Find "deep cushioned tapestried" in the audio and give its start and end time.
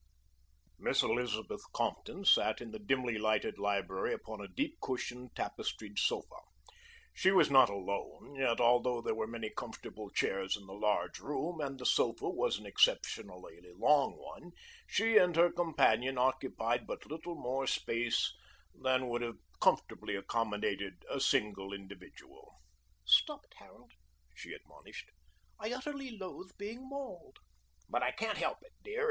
4.47-5.99